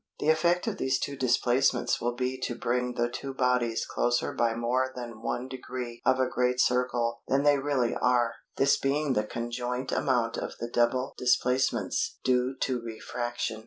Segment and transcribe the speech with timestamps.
[0.19, 4.55] The effect of these two displacements will be to bring the two bodies closer by
[4.55, 9.91] more than 1° of a great circle than they really are, this being the conjoint
[9.91, 13.59] amount of the double displacements due to refraction.